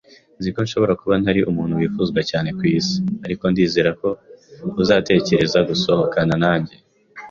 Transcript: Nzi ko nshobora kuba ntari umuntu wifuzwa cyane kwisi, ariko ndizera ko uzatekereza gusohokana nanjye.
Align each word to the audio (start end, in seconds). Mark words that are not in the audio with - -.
Nzi 0.37 0.49
ko 0.53 0.59
nshobora 0.65 0.93
kuba 1.01 1.15
ntari 1.21 1.41
umuntu 1.51 1.79
wifuzwa 1.81 2.19
cyane 2.29 2.49
kwisi, 2.59 2.95
ariko 3.25 3.43
ndizera 3.51 3.91
ko 4.01 4.07
uzatekereza 4.81 5.59
gusohokana 5.69 6.33
nanjye. 6.43 6.75